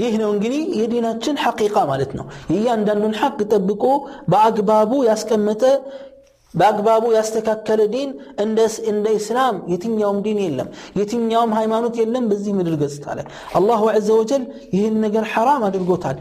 ይህ 0.00 0.12
ነው 0.20 0.30
እንግዲህ 0.34 0.62
የዲናችን 0.80 1.40
ሐቂቃ 1.44 1.76
ማለት 1.88 2.10
ነው 2.18 2.26
የእያንዳንዱን 2.52 3.14
ሐቅ 3.20 3.38
ጠብቆ 3.52 3.84
በአግባቡ 4.32 5.00
ያስቀመጠ 5.08 5.62
በአግባቡ 6.54 7.04
ያስተካከለ 7.14 7.80
ዲን 7.92 8.10
እንደ 8.90 9.08
እስላም 9.18 9.56
የትኛውም 9.72 10.18
ዲን 10.24 10.38
የለም 10.44 10.68
የትኛውም 10.98 11.52
ሃይማኖት 11.58 11.94
የለም 12.00 12.24
በዚህ 12.30 12.54
ምድር 12.58 12.74
ገጽታ 12.80 13.14
ላይ 13.18 13.26
አላሁ 13.58 13.82
ዘ 14.06 14.16
ወጀል 14.18 14.42
ይህን 14.74 14.96
ነገር 15.04 15.24
ሐራም 15.32 15.64
አድርጎታል 15.68 16.16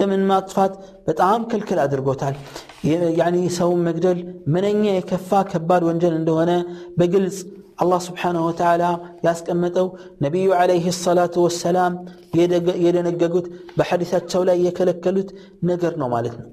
ደምን 0.00 0.24
ማጥፋት 0.30 0.74
በጣም 1.06 1.46
ክልክል 1.50 1.80
አድርጎታል 1.84 2.36
ያኒ 3.20 3.36
ሰውን 3.58 3.82
መግደል 3.88 4.18
ምንኛ 4.54 4.84
የከፋ 4.94 5.42
ከባድ 5.52 5.84
ወንጀል 5.88 6.16
እንደሆነ 6.20 6.50
በግልጽ 6.98 7.38
አላህ 7.82 8.00
ስብሓንሁ 8.08 8.42
ወተዓላ 8.48 8.84
ያስቀመጠው 9.26 9.86
ነቢዩ 10.24 10.48
ዓለይህ 10.60 10.86
ሰላቱ 11.04 11.34
ወሰላም 11.46 11.92
የደነገጉት 12.84 13.46
በሐዲሳቸው 13.78 14.42
ላይ 14.48 14.58
የከለከሉት 14.66 15.28
ነገር 15.70 15.94
ነው 16.02 16.10
ማለት 16.16 16.34
ነው 16.40 16.48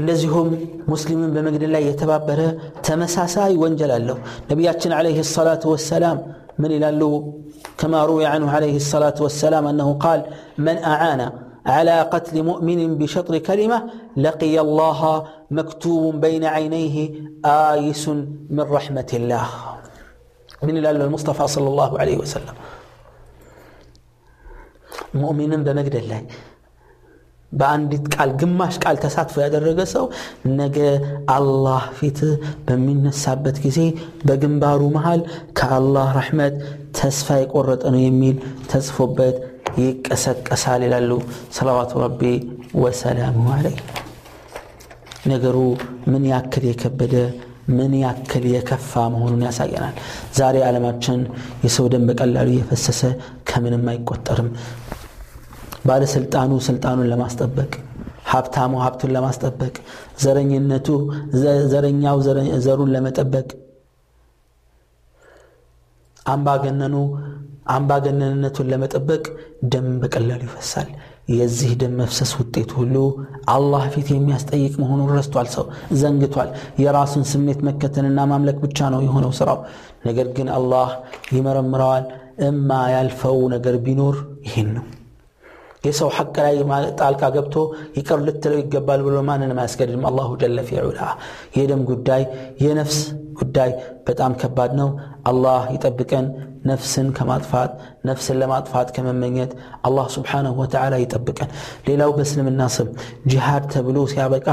እንደዚሁም 0.00 0.48
ሙስሊምን 0.92 1.30
በመግደል 1.36 1.72
ላይ 1.76 1.84
የተባበረ 1.90 2.40
ተመሳሳይ 2.88 3.54
ወንጀል 3.62 3.92
አለው 3.98 4.18
ነቢያችን 4.50 4.92
ዓለይህ 4.98 5.20
ሰላቱ 5.36 5.64
ወሰላም 5.74 6.18
من 6.60 6.70
إلى 6.72 6.88
كما 7.78 8.04
روي 8.04 8.26
عنه 8.26 8.50
عليه 8.50 8.76
الصلاة 8.76 9.14
والسلام 9.20 9.66
أنه 9.66 9.92
قال 9.94 10.24
من 10.58 10.76
أعان 10.76 11.32
على 11.66 12.00
قتل 12.02 12.42
مؤمن 12.42 12.98
بشطر 12.98 13.38
كلمة 13.38 13.90
لقي 14.16 14.60
الله 14.60 15.00
مكتوب 15.50 16.20
بين 16.20 16.44
عينيه 16.44 17.10
آيس 17.44 18.08
من 18.50 18.60
رحمة 18.60 19.10
الله 19.12 19.46
من 20.62 20.76
إلى 20.76 20.90
المصطفى 20.90 21.44
صلى 21.48 21.68
الله 21.68 21.90
عليه 22.00 22.16
وسلم 22.18 22.56
مؤمن 25.14 25.50
بمجد 25.64 25.94
الله 25.96 26.22
በአንዲት 27.52 28.04
ቃል 28.14 28.30
ግማሽ 28.40 28.74
ቃል 28.82 28.96
ተሳትፎ 29.04 29.36
ያደረገ 29.44 29.80
ሰው 29.92 30.04
ነገ 30.58 30.76
አላህ 31.36 31.82
ፊት 31.98 32.18
በሚነሳበት 32.66 33.56
ጊዜ 33.64 33.78
በግንባሩ 34.28 34.80
መሃል 34.96 35.20
ከአላህ 35.58 36.06
ረሕመት 36.18 36.54
ተስፋ 36.98 37.38
የቆረጠ 37.40 37.82
ነው 37.94 38.00
የሚል 38.04 38.36
ተጽፎበት 38.72 39.36
ይቀሰቀሳል 39.82 40.82
ይላሉ 40.86 41.10
ሰላዋቱ 41.58 41.92
ረቢ 42.04 42.22
ወሰላሙ 42.84 43.44
አለይ 43.56 43.76
ነገሩ 45.32 45.56
ምን 46.12 46.24
ያክል 46.32 46.66
የከበደ 46.70 47.14
ምን 47.73 47.93
ያክል 48.01 48.43
የከፋ 48.51 49.03
መሆኑን 49.13 49.41
ያሳየናል። 49.47 49.95
ዛሬ 50.35 50.55
ዓለማችን 50.67 51.19
የሰው 51.65 51.87
ደም 51.93 52.05
በቀላሉ 52.09 52.47
እየፈሰሰ 52.53 53.01
ከምንም 53.49 53.85
አይቆጠርም። 53.91 54.49
ባለስልጣኑ 55.85 56.51
ስልጣኑን 56.67 57.09
ለማስጠበቅ 57.11 57.71
ሀብታሙ 58.31 58.73
ሀብቱን 58.83 59.11
ለማስጠበቅ 59.15 59.75
ዘረኝነቱ 60.23 60.87
ዘረኛው 61.73 62.17
ዘሩን 62.65 62.91
ለመጠበቅ 62.95 63.47
አምባገነኑ 66.25 66.95
አምባገነንነቱን 67.75 68.69
ለመጠበቅ 68.71 69.23
ደም 69.71 69.87
በቀላሉ 70.01 70.41
ይፈሳል 70.47 70.89
የዚህ 71.27 71.71
ደም 71.75 71.93
መፍሰስ 71.99 72.31
ውጤት 72.39 72.71
ሁሉ 72.77 72.95
አላህ 73.47 73.83
ፊት 73.93 74.07
የሚያስጠይቅ 74.13 74.73
መሆኑን 74.81 75.09
ረስቷል። 75.15 75.47
ሰው 75.53 75.65
ዘንግቷል። 76.01 76.49
የራሱን 76.79 77.23
ስሜት 77.31 77.61
መከተልና 77.67 78.19
ማምለክ 78.31 78.57
ብቻ 78.65 78.89
ነው 78.93 79.01
የሆነው 79.03 79.31
ስራው። 79.39 79.59
ነገር 80.05 80.27
ግን 80.37 80.49
አላህ 80.57 80.89
ይመረምረዋል። 81.35 82.05
እማ 82.47 82.69
ያልፈው 82.93 83.39
ነገር 83.53 83.75
ቢኖር 83.83 84.15
ይህን 84.47 84.69
ነው። 84.75 84.85
የሰው 85.85 86.09
ሐቅ 86.15 86.35
ላይ 86.37 86.55
ጣልቃ 86.99 87.23
ገብቶ 87.35 87.55
ይቅር 87.97 88.19
ልትለው 88.27 88.59
ይገባል 88.61 89.01
ብሎ 89.03 89.17
ማንንም 89.21 89.59
አያስገድድም። 89.61 90.05
አላሁ 90.09 90.29
ጀለ 90.41 90.59
ፊዑላ። 90.69 90.99
የደም 91.57 91.81
ጉዳይ 91.91 92.23
የነፍስ 92.61 92.99
ጉዳይ 93.39 93.71
በጣም 94.07 94.33
ከባድ 94.41 94.71
ነው 94.73 94.89
አላህ 95.25 95.61
ይጠብቀን 95.73 96.25
ነፍስን 96.69 97.07
ከማጥፋት 97.17 97.71
ነፍስን 98.05 98.37
ለማጥፋት 98.41 98.87
ከመመኘት 98.95 99.51
አላህ 99.87 100.05
ስብሓንሁ 100.13 100.53
ወተዓላ 100.61 100.95
ይጠብቀን። 101.01 101.49
ሌላው 101.87 102.11
በእስልምና 102.15 102.61
ስም 102.75 102.87
ጂሃድ 103.31 103.63
ተብሎ 103.73 103.97
ሲያበቃ 104.11 104.47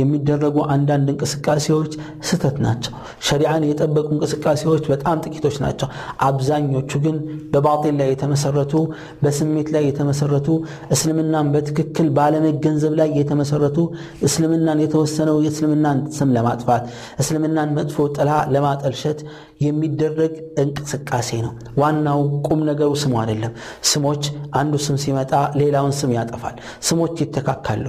የሚደረጉ 0.00 0.56
አንዳንድ 0.74 1.08
እንቅስቃሴዎች 1.12 1.92
ስተት 2.28 2.56
ናቸው። 2.66 2.92
ሸሪዓን 3.28 3.64
የጠበቁ 3.68 4.06
እንቅስቃሴዎች 4.16 4.84
በጣም 4.92 5.22
ጥቂቶች 5.24 5.56
ናቸው። 5.64 5.88
አብዛኞቹ 6.28 7.00
ግን 7.04 7.16
በባጢል 7.52 7.96
ላይ 8.00 8.10
የተመሰረቱ 8.12 8.74
በስሜት 9.22 9.70
ላይ 9.76 9.84
የተመሰረቱ 9.88 10.48
እስልምናን 10.96 11.50
በትክክል 11.54 12.08
ባለመገንዘብ 12.18 12.94
ላይ 13.00 13.10
የተመሰረቱ 13.20 13.78
እስልምናን 14.26 14.80
የተወሰነው 14.84 15.38
የእስልምናን 15.46 16.00
ስም 16.16 16.32
ለማጥፋት 16.36 16.84
እስልምናን 17.22 17.74
መጥፎ 17.78 18.08
ጥላ 18.16 18.30
ለማጠልሸት 18.54 19.20
የሚደረግ 19.60 20.15
እንቅስቃሴ 20.58 21.30
ነው። 21.42 21.52
ዋናው 21.78 22.20
ቁም 22.46 22.60
ነገሩ 22.68 22.90
ስሙ 23.02 23.14
አይደለም። 23.22 23.52
ስሞች 23.84 24.22
አንዱ 24.54 24.74
ስም 24.84 24.98
ሲመጣ 25.04 25.32
ሌላውን 25.56 25.94
ስም 26.00 26.12
ያጠፋል። 26.16 26.56
ስሞች 26.82 27.16
ይተካካሉ 27.22 27.86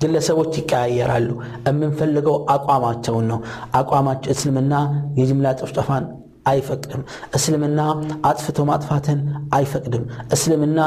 ግለሰቦች 0.00 0.52
ይቀያየራሉ። 0.60 1.28
የምንፈልገው 1.66 2.36
አቋማቸውን 2.50 3.26
ነው። 3.30 3.38
አቋማቸው 3.74 4.30
እስልምና 4.32 4.74
የጅምላ 5.18 5.52
ጭፍጨፋን 5.60 6.06
አይፈቅድም 6.45 7.01
እስልምና 7.37 7.81
አጥፍቶ 8.29 8.59
ማጥፋትን 8.69 9.19
አይፈቅድም 9.57 10.03
እስልምና 10.35 10.79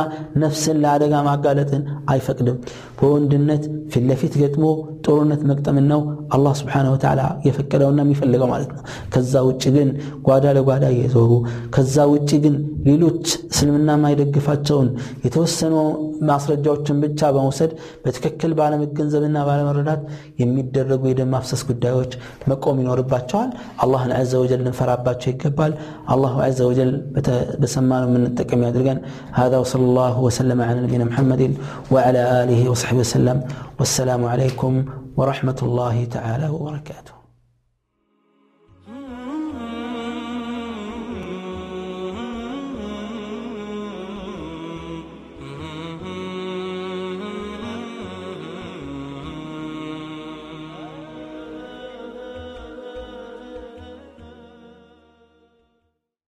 ነፍስን 0.42 0.78
ለአደጋ 0.85 1.14
ማጋለጥን 1.28 1.83
አይፈቅድም 2.12 2.57
በወንድነት 2.98 3.62
ፊት 3.92 4.04
ለፊት 4.11 4.35
ገጥሞ 4.42 4.64
ጦርነት 5.07 5.42
መቅጠምን 5.50 5.87
ነው 5.92 6.00
አላህ 6.35 6.54
ስብሓን 6.61 6.87
ወተላ 6.92 7.20
የፈቀደውና 7.46 8.00
የሚፈልገው 8.04 8.48
ማለት 8.52 8.70
ነው 8.76 8.83
ከዛ 9.14 9.42
ውጭ 9.48 9.64
ግን 9.76 9.88
ጓዳ 10.28 10.54
ለጓዳ 10.59 10.85
እየዞሩ 10.94 11.30
ከዛ 11.76 12.07
ውጭ 12.12 12.30
ግን 12.44 12.57
ሌሎች 12.88 13.24
እስልምና 13.52 13.90
የማይደግፋቸውን 13.96 14.88
የተወሰኑ 15.26 15.74
ማስረጃዎችን 16.30 17.00
ብቻ 17.04 17.30
በመውሰድ 17.37 17.72
በትክክል 18.04 18.52
ባለመገንዘብና 18.59 19.38
ባለመረዳት 19.48 20.02
የሚደረጉ 20.42 21.02
የደም 21.12 21.30
ማፍሰስ 21.35 21.62
ጉዳዮች 21.70 22.12
መቆም 22.52 22.80
ይኖርባቸዋል 22.85 23.50
አላህን 23.87 24.12
ዘ 24.33 24.42
ወጀል 24.44 24.62
ልንፈራባቸው 24.66 25.30
ይገባል 25.35 25.74
አላሁ 26.14 26.35
ዘ 26.59 26.68
ወጀል 26.70 26.92
በሰማነው 27.62 28.09
የምንጠቀም 28.11 28.64
ያድርገን 28.68 29.00
هذا 29.33 29.59
وصلى 29.59 29.85
الله 29.85 30.20
وسلم 30.20 30.62
على 30.62 30.80
نبينا 30.80 31.04
محمد 31.04 31.42
وعلى 31.90 32.42
آله 32.42 32.70
وصحبه 32.70 32.98
وسلم 32.98 33.38
والسلام 33.78 34.24
عليكم 34.24 34.85
ورحمة 35.16 35.57
الله 35.62 36.04
تعالى 36.04 36.48
وبركاته 36.48 37.17